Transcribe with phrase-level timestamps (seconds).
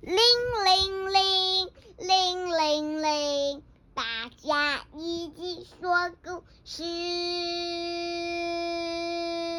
[0.00, 3.62] 铃铃铃，铃铃铃，
[3.94, 6.84] 大家一起说故事。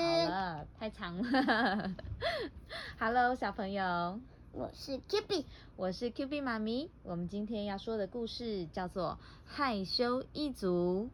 [0.05, 1.93] 好了，太长了。
[2.97, 4.17] Hello，小朋友，
[4.53, 6.89] 我是 Q B，我是 Q B 妈咪。
[7.03, 11.09] 我们今天要说的故事叫做《害羞一族》，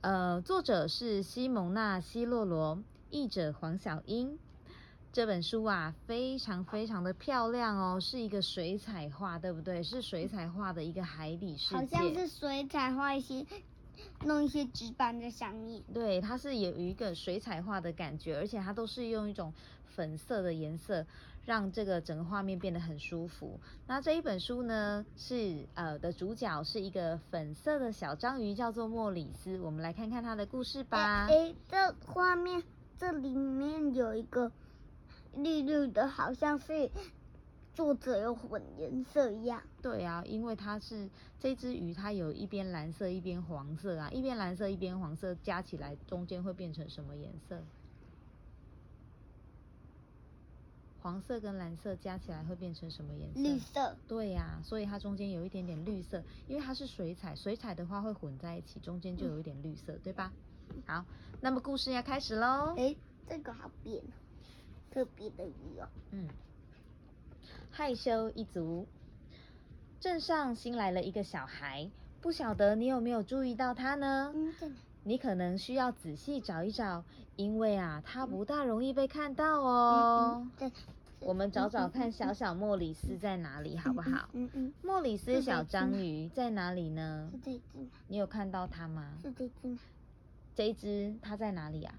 [0.00, 4.36] 呃，作者是西蒙娜·希洛罗，译者黄小英。
[5.16, 9.82] 这本书啊，非常非常的漂亮哦，是一个水彩画，对不对？
[9.82, 13.42] 是水彩画的一个海底世界，好像是水彩画一些，
[14.26, 15.82] 弄一些纸板在上面。
[15.94, 19.54] 对，它是有一个水彩画的感觉，而且它都是用一种
[19.86, 21.06] 粉色的颜色，
[21.46, 23.58] 让这个整个画面变得很舒服。
[23.86, 29.58] 那这一本书呢，是呃的主角是一个粉色的小章鱼，叫做莫里斯。
[29.60, 31.26] 我们来看看它的故事吧。
[31.30, 32.62] 哎，这画面
[32.98, 34.52] 这里面有一个。
[35.36, 36.90] 绿绿的，好像是
[37.74, 39.62] 作者有混颜色一样。
[39.82, 41.08] 对啊，因为它是
[41.38, 47.62] 这只鱼，它有一边蓝色，一边黄色啊，一边蓝色，一边黄色，加起来中间会变成什么颜色？
[51.02, 53.40] 黄色跟蓝色加起来会变成什么颜色？
[53.40, 53.96] 绿色。
[54.08, 60.32] 对呀，所以它中间有一点点绿色，因为它是水彩，水彩的话会混在一起，中间就有一点绿色，对吧？
[60.84, 61.04] 好，
[61.40, 62.74] 那么故事要开始喽。
[62.76, 62.96] 诶，
[63.28, 64.02] 这个好变。
[64.96, 65.86] 特别的鱼哦。
[66.12, 66.26] 嗯，
[67.70, 68.86] 害羞一族，
[70.00, 71.90] 镇上新来了一个小孩，
[72.22, 74.32] 不晓得你有没有注意到他呢？
[74.34, 77.04] 嗯，你可能需要仔细找一找，
[77.36, 80.48] 因为啊，他不大容易被看到哦。
[80.58, 80.72] 对，
[81.20, 84.30] 我们找找看，小小莫里斯在哪里，好不好？
[84.32, 84.72] 嗯嗯。
[84.80, 87.28] 莫里斯小章鱼在哪里呢？
[87.30, 87.86] 是这只。
[88.08, 89.12] 你有看到它吗？
[89.22, 89.76] 是这只。
[90.54, 91.94] 这一只它在哪里啊？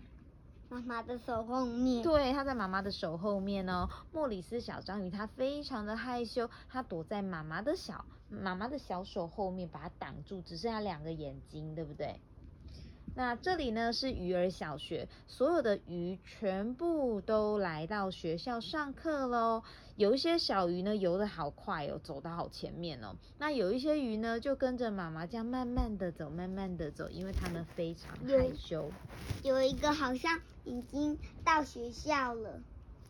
[0.69, 3.87] 妈妈的手后面，对，它在妈妈的手后面哦。
[4.11, 12.19] 莫里斯小章鱼它非常的害羞，它躲在妈妈的小妈妈的小手后面，把它挡住，只剩下两个眼睛，对不对？
[13.17, 19.63] 那这里呢是鱼儿小学，所有的鱼全部都来到学校上课喽。
[19.95, 23.15] 有一些小鱼呢游得好快哦，走得好前面哦。
[23.39, 28.91] 那有一些鱼呢就跟着妈妈这样慢慢的走，慢慢的走，因为它们非常害羞。
[29.41, 32.61] 有一个好像已经到学校了。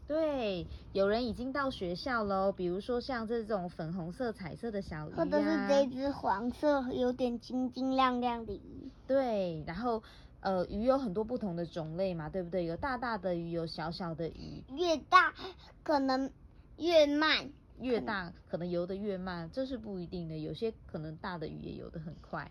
[0.07, 2.51] 对，有人已经到学校喽。
[2.51, 8.89] 比如说像这种粉红色、彩色的小鱼或者是这只黄色、有点晶晶亮亮的鱼。
[9.05, 10.01] 对，然后
[10.39, 12.63] 呃，鱼有很多不同的种类嘛，对不对？
[12.63, 14.63] 有大大的鱼，有小小的鱼。
[14.69, 15.33] 越大
[15.83, 16.31] 可能
[16.77, 20.37] 越慢，越大可能游得越慢，这是不一定的。
[20.37, 22.49] 有些可能大的鱼也游得很快。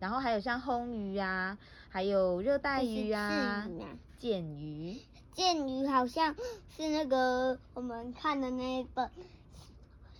[0.00, 1.56] 然后还有像红鱼啊，
[1.88, 3.68] 还有热带鱼啊，
[4.18, 4.98] 剑鱼。
[5.32, 6.34] 剑鱼好像
[6.76, 9.08] 是那个我们看的那本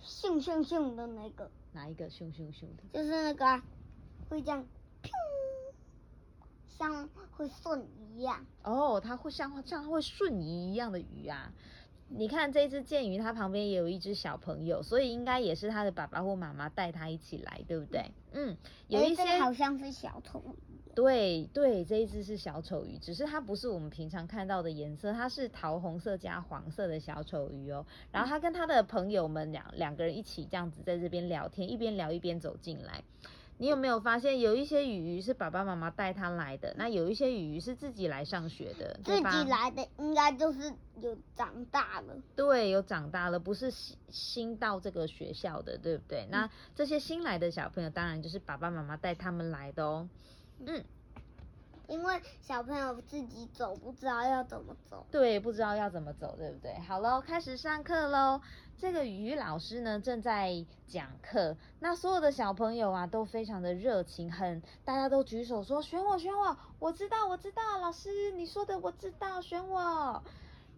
[0.05, 1.51] 咻咻咻的那个。
[1.73, 2.83] 哪一个咻咻咻的？
[2.93, 3.61] 就是那个
[4.29, 4.65] 会这样，
[6.77, 8.45] 像会瞬移一样。
[8.63, 11.51] 哦，它会像像会瞬移一样的鱼啊。
[12.13, 18.03] 你看这只剑鱼，它旁边也有一只小朋友，所以应该也是它的爸爸或妈妈带它一起来，对不对？
[18.33, 18.57] 嗯，
[18.87, 20.71] 有一些好像是小丑鱼。
[20.93, 27.85] 对对，这一只是小丑鱼，只是它不是我们平常看到的颜色，它是桃红色加黄色的小丑鱼哦。
[28.11, 33.01] 然后它跟它的朋友们两两个人一起这样子在这边聊天，一边聊一边走进来。
[33.61, 42.17] 你有没有发现有一些鱼是爸爸妈妈带它来的，那有一些鱼是自己来上学的，自己来的应该就是有长大了。
[42.35, 46.27] 对，有长大了，不是新新到这个学校的，对不对？
[46.31, 50.09] 那这些新来的小朋友，当然就是爸爸妈妈带他们来的哦。
[50.65, 50.83] 嗯。
[51.87, 56.73] 因为小朋友自己走不知道要怎么走，对，不知道要怎么走，对不对？
[56.79, 58.41] 好喽，开始上课喽。
[58.77, 70.23] 这个语老师呢正在讲课，那所有的小朋友啊都非常的热情，很大家都举手说选我选我，我知道我知道，老师你说的我知道，选我。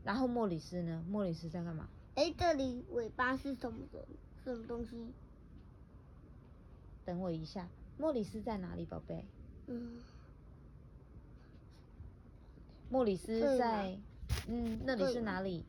[0.04, 1.02] 然后莫里斯呢？
[1.08, 1.88] 莫里斯在干嘛？
[2.16, 3.78] 哎，这里尾巴是什么
[4.44, 5.14] 什么东西？
[7.06, 9.26] 等我一下，莫里斯在哪里，宝贝？
[9.68, 10.02] 嗯。
[12.94, 13.98] 莫里斯在，
[14.48, 15.66] 嗯，那里是哪里？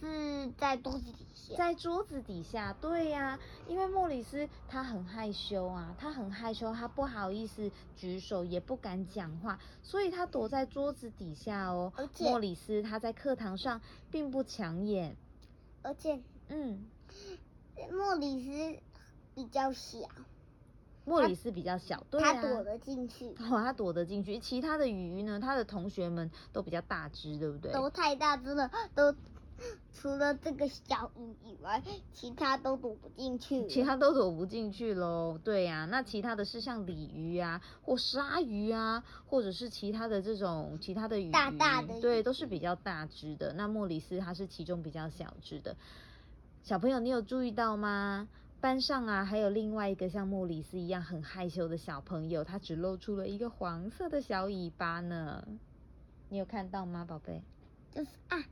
[0.00, 1.54] 是在桌子底下。
[1.56, 3.38] 在桌子底下，对呀，
[3.68, 11.92] 因为莫里斯他很害羞啊，他很害羞，他不好意思举手，也不敢讲话，所以他躲在桌子底下哦。
[12.18, 15.14] 莫里斯他在课堂上并不抢眼，
[15.82, 16.82] 而且，嗯，
[17.92, 18.80] 莫里斯
[19.34, 19.98] 比较小。
[21.04, 23.28] 莫里斯比较小，对啊，他躲得进去。
[23.28, 24.38] 哦，他躲得进去。
[24.38, 25.38] 其他的鱼呢？
[25.38, 27.72] 他的同学们都比较大只，对不对？
[27.72, 29.14] 都太大只了，都
[29.92, 33.66] 除了这个小鱼以外，其他都躲不进去。
[33.68, 35.38] 其他都躲不进去喽。
[35.44, 43.52] 对呀、那其他的是像鲤鱼啊，或鲨鱼啊，或者是其他的这种其他的鱼，大大的对，都是比较大只的。
[43.52, 45.76] 那莫里斯它是其中比较小只的。
[46.62, 48.26] 小朋友，你有注意到吗？
[48.64, 55.46] 班上啊，还有另外一个像莫里斯一样很害羞的小朋友，他只露出了一个黄色的小尾巴呢。
[56.30, 57.42] 你有看到吗，宝贝？
[57.92, 58.42] 就是啊，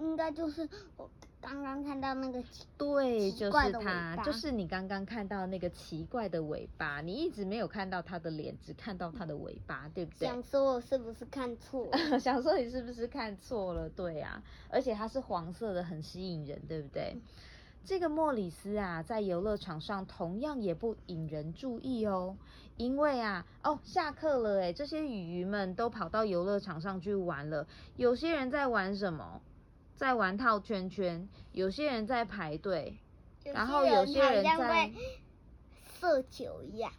[0.00, 1.08] 应该就是我
[1.40, 10.26] 刚刚看到那个奇对，就是他，就是你刚刚看到那个奇怪的尾巴，你一直没有看到他的脸，只看到他的尾巴，对不对？
[10.26, 11.96] 想说我是不是看错了？
[12.18, 13.88] 想说你是不是看错了？
[13.90, 17.16] 对呀、而且它是黄色的，很吸引人，对不对？
[17.84, 22.36] 这个莫里斯啊，在游乐场上同样也不引人注意哦，
[22.76, 27.66] 因为啊，哦，下课了诶，这些鱼鱼们都跑到游乐场上去玩了。
[27.96, 29.40] 有些人在玩什么？
[29.96, 32.96] 在玩套圈圈，有些人在排队，
[33.44, 34.90] 然后有些人在
[35.98, 36.92] 射球一样。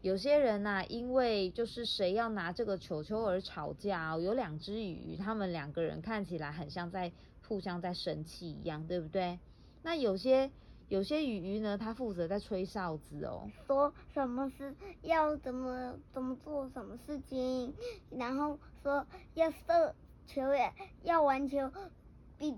[0.00, 4.20] 有些人呐、因为就是谁要拿这个球球而吵架哦。
[4.20, 7.12] 有两只鱼，他们两个人看起来很像在
[7.46, 9.38] 互相在生气一样，对不对？
[9.82, 10.50] 那有些
[10.88, 13.50] 有些鱼鱼呢，它负责在吹哨子哦。
[13.66, 17.74] 说什么事要怎么怎么做什么事情，
[18.10, 19.94] 然后说要射
[20.26, 20.72] 球也
[21.02, 21.70] 要玩球，
[22.38, 22.56] 比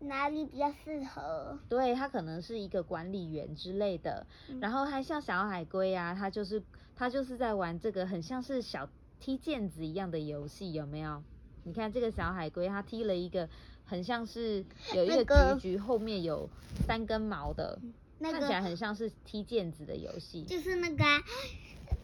[0.00, 1.58] 哪里比较适合。
[1.68, 4.26] 对，它可能是一个管理员之类的。
[4.48, 6.62] 嗯然后还像小海龟啊，它就是
[6.94, 8.88] 它就是在玩这个很像是小
[9.18, 11.22] 踢毽子一样的游戏，有没有？
[11.64, 13.48] 你看这个小海龟，它踢了一个
[13.92, 16.48] 很像是有一个那个橘橘后面有
[16.86, 17.78] 三根毛的，
[18.20, 20.44] 那看起来个很像是踢毽子的游戏。
[20.44, 21.22] 就是那个、啊，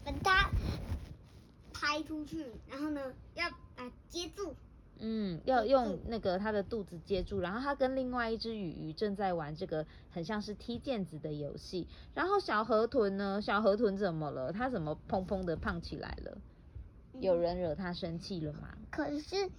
[0.05, 0.51] 把它
[1.73, 4.53] 拍出去，然后呢要把它接住。
[4.99, 11.87] 嗯，要接用那个它的肚子接住，然后它跟另外一只鱼鱼正在玩这个很像是踢毽子的游戏。
[12.13, 13.41] 然后小河豚呢？
[13.41, 14.51] 小河豚怎么了？
[14.51, 16.37] 它怎么砰砰的胖起来了？
[17.19, 18.77] 有嗯人惹它生气了吗？
[18.91, 19.49] 可是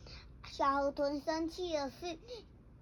[0.45, 2.19] 小河豚生气的是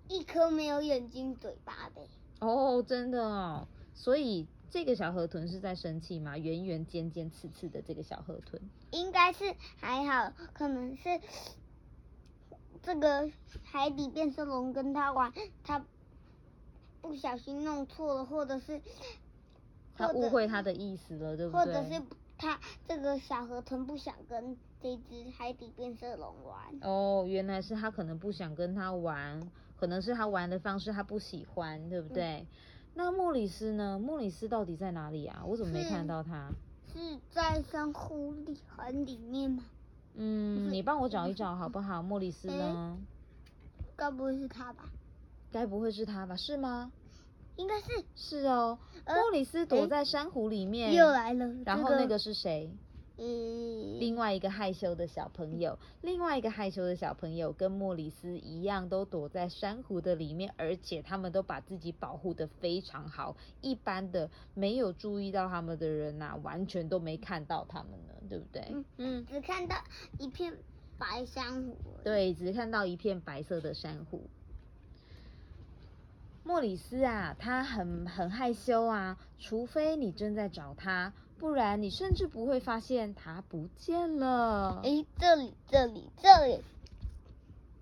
[0.09, 2.03] 一颗没有眼睛嘴巴的。
[2.41, 3.69] 哦，真的哦。
[3.95, 6.39] 所以这个小河豚是在生气吗？
[6.39, 8.63] 圆圆尖尖刺刺的这个小河豚。
[8.91, 11.21] 应该是还好，可能是
[12.83, 13.31] 这个
[13.65, 15.33] 海底变色龙跟他玩，
[15.65, 15.85] 他
[17.03, 18.81] 不小心弄错了，或者是
[19.97, 21.61] 他误会他的意思了，对不对？
[21.61, 22.03] 或者是
[22.39, 26.59] 他这个小河豚不想跟这只海底变色龙玩。
[26.83, 29.41] 哦，原来是他可能不想跟他玩，
[29.77, 32.47] 可能是他玩的方式他不喜欢，对不对？
[32.95, 33.99] 那莫里斯呢？
[33.99, 35.43] 莫里斯到底在哪里啊？
[35.47, 36.51] 我怎么没看到他？
[36.93, 39.65] 是在珊瑚里很里面吗？
[40.15, 42.03] 嗯，你帮我找一找好不好？
[42.03, 42.99] 莫里斯呢？
[43.95, 44.85] 该不会是他吧？
[45.53, 46.35] 该不会是他吧？
[46.37, 46.91] 是吗？
[47.57, 48.05] 应该是。
[48.17, 51.47] 是哦，呃莫里斯躲在珊瑚里面，又来了。
[51.65, 52.71] 然后那个是谁？
[53.19, 63.37] 呃，另外一个害羞的小朋友，另外一个害羞的小朋友跟莫里斯一样，都躲在珊瑚的里面，而且他们都把自己保护的非常好。
[63.61, 68.63] 一般的没有注意到他们的人呐、完全都没看到他们呢，对不对？
[68.71, 69.77] 嗯嗯，只看到
[70.19, 70.57] 一片
[70.97, 71.77] 白珊瑚。
[72.05, 74.31] 对，只看到一片白色的珊瑚。
[76.45, 84.81] 莫里斯啊，他很很害羞啊，除非你正在找他，不然你甚至不会发现它不见了。
[84.83, 86.63] 诶，这里，这里，这里，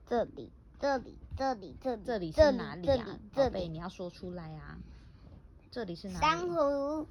[0.08, 3.18] 这里，这里，这里，这里，这里这里是哪里这啊，宝贝？
[3.34, 4.78] 这里，你要说出来啊！
[5.70, 6.20] 这里是哪里？
[6.20, 7.06] 珊瑚、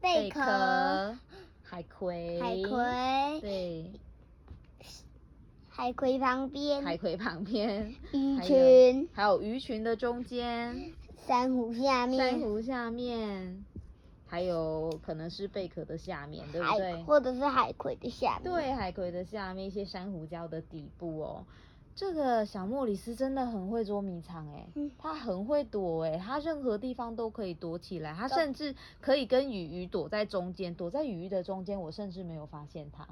[0.00, 1.18] 贝壳、壳、
[1.62, 3.90] 海葵、海葵，对，
[5.68, 10.92] 海葵旁边，海葵旁边，鱼群，还有鱼群的中间，
[11.26, 13.64] 珊瑚下面珊面，瑚下面，
[14.32, 17.02] 还有可能是贝壳的下面，对不海对？
[17.02, 18.50] 或者是海葵的下面。
[18.50, 21.44] 对，海葵的下面一些珊瑚礁的底部哦。
[21.94, 33.06] 这个小莫里斯真的很会捉迷藏哎，欸他很会躲哎，他任何地方都可以躲起来，他甚至可以跟鱼鱼躲在中间，躲在鱼鱼的中间，我甚至没有发现他，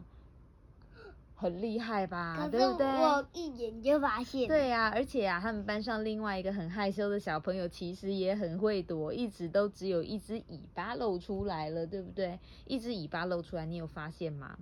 [1.40, 2.46] 很厉害吧？
[2.50, 2.86] 对不对？
[2.86, 4.46] 我一眼就发现。
[4.46, 12.38] 对呀、而且啊，他们班上另外一个很害羞的小朋友，其实也很会躲，一直都只有一只尾巴露出来了，对不对？
[12.66, 14.58] 一只尾巴露出来，你有发现吗？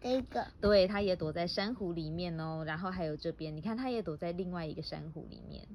[0.00, 2.62] 这个对，它也躲在珊瑚里面哦。
[2.66, 5.66] 然后还有这边，你看它也躲在另外一个珊瑚里面。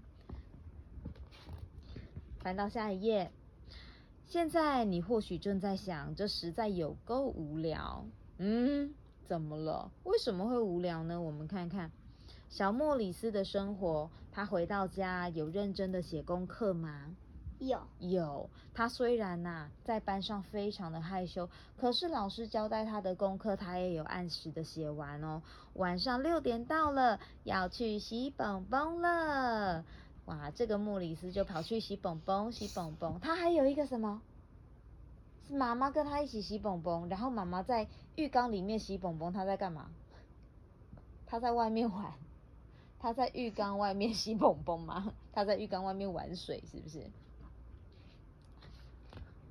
[2.40, 3.32] 翻到下一页，
[4.26, 8.06] 现在你或许正在想，这实在有够无聊。
[8.38, 8.94] 嗯，
[9.26, 9.92] 怎么了？
[10.04, 11.22] 为什么会无聊呢？
[11.22, 11.92] 我们看看，
[12.50, 17.16] 小莫里斯的生活，他回到家有认真的写功课吗？
[17.60, 25.42] 有有，他虽然呐、在班上非常的害羞，可是老师交代他的功课，他也有按时的写完哦。
[25.74, 29.86] 晚上六点到了，要去洗蹦蹦了。
[30.26, 33.20] 哇，这个莫里斯就跑去洗蹦蹦，洗蹦蹦。
[33.22, 34.22] 他还有一个什么？
[35.48, 39.90] 是妈妈跟他一起洗蹦蹦，然后妈妈在浴缸里面洗蹦蹦，他在干嘛？
[41.26, 42.14] 他在外面玩，
[43.00, 45.14] 他在浴缸外面洗蹦蹦吗？
[45.34, 47.10] 他在浴缸外面玩水，是不是？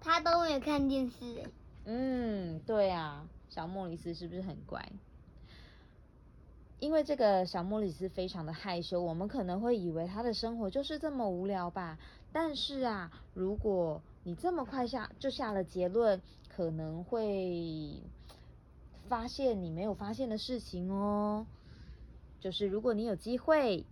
[0.00, 1.48] 他都没有看电视欸，
[1.84, 4.90] 嗯，对啊，小莫里斯是不是很乖？
[6.82, 11.96] 因为这个小莫里斯非常的害羞，我们可能会以为他的生活就是这么无聊吧。
[12.32, 18.02] 但是啊，如果你这么快下就下了结论，可能会
[19.08, 21.46] 发现你没有发现的事情哦。
[22.40, 23.86] 就是如果你有机会，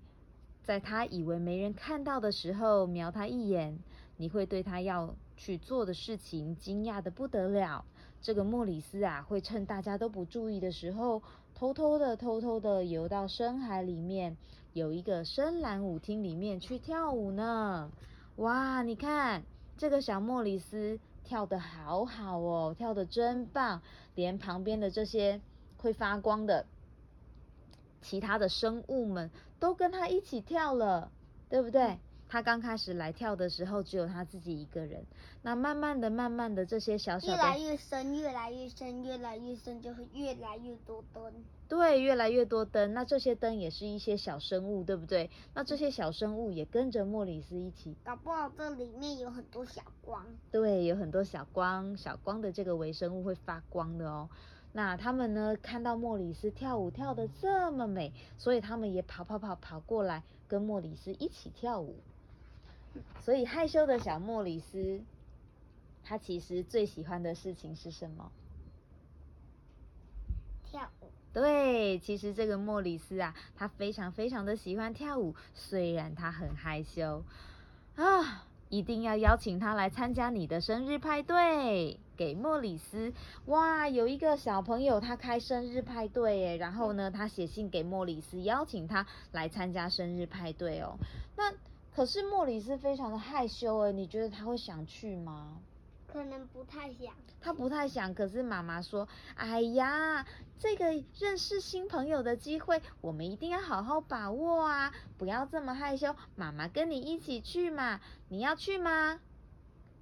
[0.64, 3.78] 在他以为没人看到的时候瞄他一眼，
[4.16, 7.84] 你会对他要去做的事情惊讶的不得了。
[8.20, 11.22] 这个莫里斯啊，会趁大家都不注意的时候，
[11.60, 14.38] 偷偷的、偷偷的游到深海里面，
[14.72, 17.92] 有一个深蓝舞厅里面去跳舞呢。
[18.36, 19.42] 哇，你看
[19.76, 23.82] 这个小莫里斯跳的好好哦，跳的真棒，
[24.14, 25.42] 连旁边的这些
[25.76, 26.64] 会发光的
[28.00, 31.12] 其他的生物们都跟他一起跳了，
[31.50, 31.98] 对不对？
[32.30, 35.04] 他刚开始来跳的时候，只有他自己一个人。
[35.42, 41.32] 那慢慢的、慢慢的，这些小小越来越深，越来越深，越来越深，就会越来越多灯。
[41.66, 42.94] 对，越来越多灯。
[42.94, 45.28] 那这些灯也是一些小生物，对不对？
[45.54, 50.24] 那这些小生物也跟着莫里斯一起搞不好这里面有很多小光。
[50.52, 54.28] 对，有很多小光，小光的这个微生物会发光的哦。
[54.72, 61.96] 那他们呢，看到莫里斯跳舞跳得这么美，所以他们也跑跑跑跑过来跟莫里斯一起跳舞。
[63.20, 65.00] 所以害羞的小莫里斯，
[66.02, 68.30] 他其实最喜欢的事情是什么？
[70.70, 77.24] 跳舞，对，其实这个莫里斯啊，他非常非常的喜欢跳舞，虽然他很害羞
[77.96, 83.12] 啊，一定要邀请他来参加你的生日派对，给莫里斯。
[83.46, 90.96] 哇，有一个小朋友他开生日派对耶，然后呢，他写信给莫里斯，邀请他来参加生日派对哦。
[91.36, 91.52] 那
[91.94, 95.58] 可是莫里斯非常的害羞哎，你觉得他会想去吗？
[96.06, 97.14] 可能不太想。
[97.40, 100.26] 他不太想，可是妈妈说：“哎呀，
[100.58, 100.86] 这个
[101.18, 104.92] 认识新朋友的机会，我们一定要好好把握啊！
[105.16, 107.98] 不要这么害羞，妈妈跟你一起去嘛。
[108.28, 109.20] 你要去吗？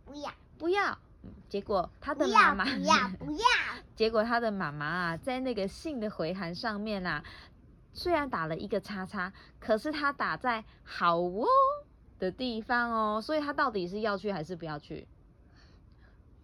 [0.05, 0.99] 不要，不要。
[1.23, 3.39] 嗯结果他，的妈妈，不要，不要。
[3.97, 7.23] 结果他的妈妈啊，在那个信的回函上面啊，
[7.99, 11.45] 虽然打了一个叉叉，可是他打在好哦
[12.19, 15.07] 的地方哦，所以他到底是要去还是不要去？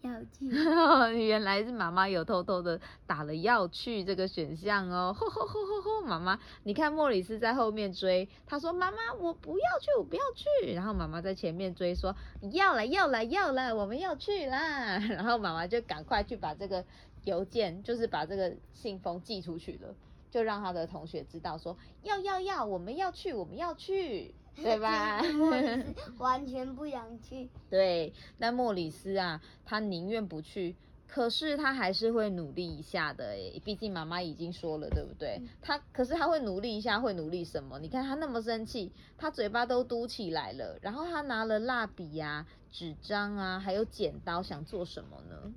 [0.02, 0.46] 要去。
[1.26, 6.06] 原来是妈妈有偷偷的打了要去这个选项哦，吼吼吼吼吼！
[6.06, 10.74] 妈妈，你看莫里斯在后面追，他说妈妈我不要去，我不要去。
[10.74, 12.14] 然后妈妈在前面追说
[12.52, 14.98] 要了要了要了，我们要去啦。
[15.08, 16.84] 然后妈妈就赶快去把这个
[17.24, 19.94] 邮件，就是把这个信封寄出去了，
[20.34, 25.22] 就让他的同学知道说要要要，我们要去，我们要去，对吧？
[26.18, 27.48] 完全不想去。
[27.70, 30.74] 对，但莫里斯啊，他宁愿不去，
[31.06, 35.40] 可是他还是会努力一下的诶，毕竟妈妈已经说了，对不对？
[35.62, 37.78] 他可是他会努力一下，会努力什么？
[37.78, 45.54] 你看他那么生气，他嘴巴都嘟起来了，然后他拿了蜡笔呀、纸张啊，还有剪刀，想做什么呢？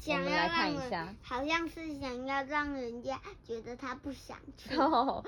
[0.00, 4.74] 我想要们来看一下，好像是想要让人家觉得他不想去。
[4.80, 5.24] 哦，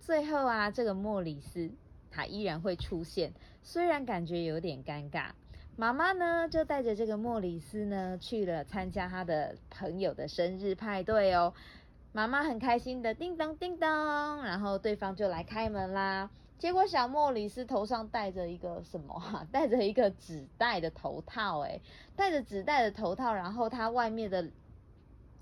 [0.00, 1.70] 最后啊，这个莫里斯
[2.10, 5.30] 他依然会出现，虽然感觉有点尴尬。
[5.76, 11.52] 妈妈呢，就带着这个莫里斯呢去了参加他的朋友的生日派对哦。
[12.12, 13.88] 妈妈很开心的叮咚叮咚，
[14.42, 16.30] 然后对方就来开门啦。
[16.64, 19.46] 结果小莫里斯头上戴着一个什么啊？
[19.52, 21.82] 戴着一个纸袋的头套，诶，
[22.16, 24.48] 戴着纸袋的头套，然后他外面的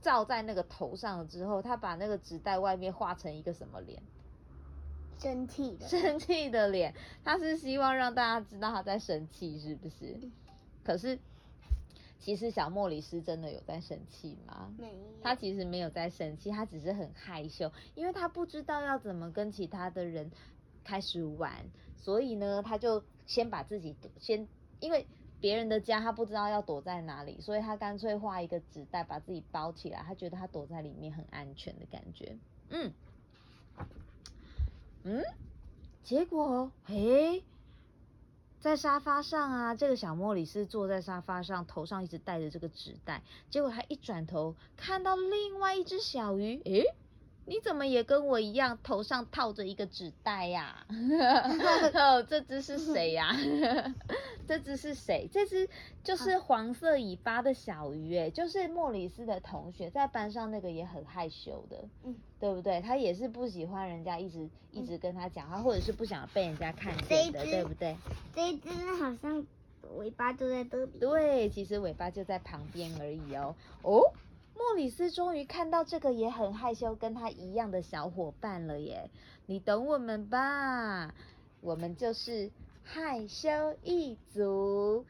[0.01, 4.03] 罩在那个头上了之后，他把那个纸袋外面画成一个什么脸？
[5.21, 5.87] 生气的。
[5.87, 10.19] 生气的脸，他是希望让大家知道他在生气，是不是？
[10.83, 11.17] 可是
[12.19, 14.75] 其实小莫里斯真的有在生气吗？
[14.77, 14.95] 没有。
[15.23, 20.29] 他其实没有在生气，他只是很害羞，因为他不知道要怎么跟其他的人
[20.85, 21.53] 开始玩，
[21.97, 24.49] 所以呢，他就先把自己先，
[24.81, 25.07] 因为
[25.41, 32.37] 别人的家他不知道要躲在哪里，所以他干脆画一个纸袋把自己包起来，他觉得他躲在里面很安全的感觉。
[32.71, 32.93] 嗯，
[35.05, 35.25] 嗯，
[36.05, 37.43] 结果诶，
[38.61, 43.23] 在沙发上啊，这个小莫里斯坐在沙发上，头上一直戴着这个纸袋。
[43.51, 46.85] 结果他一转头，看到另外一只小鱼，诶，
[47.45, 50.87] 你怎么也跟我一样，头上套着一个纸袋呀？
[50.89, 53.37] 哦，这只是谁呀？
[54.47, 55.29] 这只是谁？
[55.33, 55.69] 这只
[56.05, 62.81] 就是黄色尾巴的小鱼，哎，就是莫里斯的同学，在班上那个也很害羞的，嗯，对不对？
[62.81, 67.97] 他也是不喜欢人家一直一直跟他讲话，或者是不想被人家看见的，只对不对？
[68.35, 68.69] 这一只
[69.01, 69.45] 好像
[69.97, 70.93] 尾巴就在这里。
[71.01, 73.55] 对，其实尾巴就在旁边而已哦。
[73.83, 74.01] 哦，
[74.55, 79.11] 莫里斯终于看到这个也很害羞跟他一样的小伙伴了耶！
[79.47, 81.15] 你懂我们吧？
[81.61, 82.51] 我们就是
[82.83, 83.51] 害羞
[83.83, 85.05] 一族。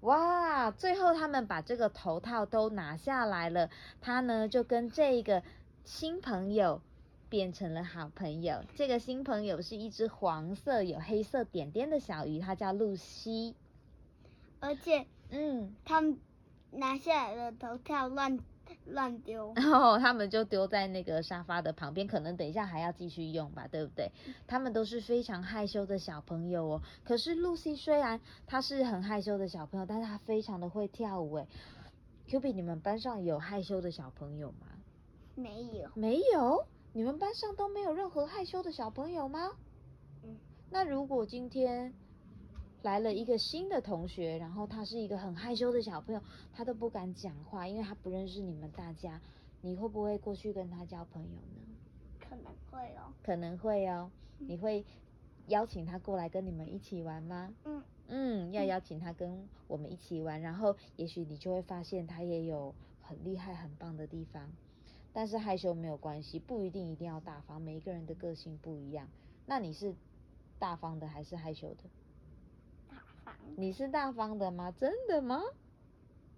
[0.00, 3.70] 哇，最后他们把这个头套都拿下来了，
[4.00, 5.42] 他呢就跟这个
[5.84, 6.80] 新朋友
[7.28, 8.64] 变成了好朋友。
[8.74, 13.54] 这个新朋友是一只黄色有黑色点点的小鱼，它叫露西。
[14.58, 16.18] 而且嗯，他们
[16.70, 18.38] 拿下来的头套乱
[18.90, 19.52] 乱丢。
[19.56, 24.10] 然后他们就丢在那个沙发的旁边，可能等一下还要继续用吧，对不对？
[24.46, 26.82] 他们都是非常害羞的小朋友哦。
[27.04, 31.48] 可是露西虽然她是很害羞的小朋友，但是她非常的会跳舞诶。
[32.26, 34.66] Q B，你们班上有害羞的小朋友吗？
[35.34, 35.90] 没有。
[35.94, 39.50] 没有，你们班上都没有任何害羞的小朋友吗？
[40.22, 40.36] 嗯。
[40.70, 41.92] 那如果今天
[42.82, 46.22] 来了一个新的同学，然后他是一个很害羞的小朋友，
[46.52, 49.20] 他都不敢讲话，因为他不认识你们大家，
[49.60, 51.76] 你会不会过去跟他交朋友呢？
[52.18, 53.12] 可能会哦。
[53.22, 54.84] 可能会哦，你会
[55.48, 57.52] 邀请他过来跟你们一起玩吗？
[57.64, 57.82] 嗯。
[58.12, 64.50] 嗯，要邀请他跟我们一起玩，然后也许你就会发现他也有很厉害、很棒的地方。
[65.12, 69.06] 但是害羞没有关系，不一定一定要大方，每一个人的个性不一样。
[69.46, 69.94] 那你是
[70.58, 71.84] 大方的还是害羞的？
[73.56, 74.72] 你是大方的吗？
[74.78, 75.42] 真的吗？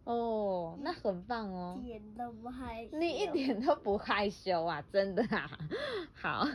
[0.05, 1.79] 哦，那很棒哦。
[1.81, 2.99] 一点都不害羞。
[2.99, 5.49] 你一点都不害羞啊，真的啊。
[6.13, 6.47] 好，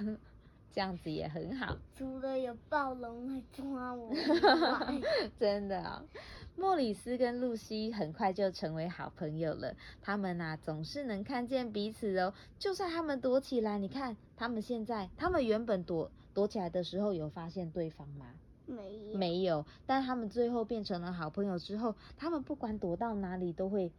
[0.73, 1.77] 这样子也很好。
[1.95, 4.13] 除了有暴龙来抓我
[5.39, 6.03] 真的啊、
[6.57, 9.73] 莫里斯跟露西很快就成为好朋友了。
[10.01, 18.25] 他们呐、总是能看见彼此哦，就算他们躲起来，你看他们现在，他们原本躲躲起来的时候有发现对方吗？
[18.67, 19.17] 没有。
[19.17, 23.91] 没有，但他们最后变成了好朋友之后，他们不管躲到哪里都会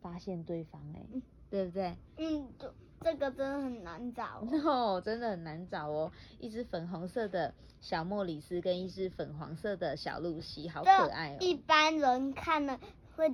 [0.00, 1.96] 发现对方、哎嗯，对不对？
[2.18, 4.48] 嗯，这这个真的很难找哦。
[4.96, 6.12] 哦，真的很难找哦。
[6.38, 11.58] 一只粉红色的小莫里斯跟一只粉黄色的小露西，好可爱哦一哦。
[11.66, 12.78] 般人看了
[13.16, 13.32] 会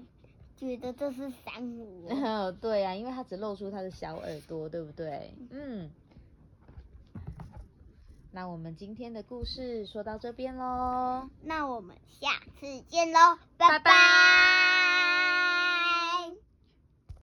[0.56, 2.16] 觉得这是珊瑚哦。
[2.24, 5.34] 哦， 对啊，因为它只露出它的小耳朵，对不对？
[5.50, 5.90] 嗯。
[8.36, 12.28] 那我们今天的故事说到这边喽那我们下
[12.60, 15.25] 次见喽拜拜。